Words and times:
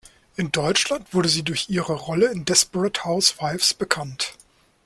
In 0.35 0.51
Deutschland 0.51 1.13
wurde 1.13 1.29
sie 1.29 1.43
durch 1.43 1.69
ihre 1.69 1.93
Rolle 1.93 2.31
in 2.31 2.43
Desperate 2.43 3.03
Housewives 3.03 3.75
bekannt. 3.75 4.33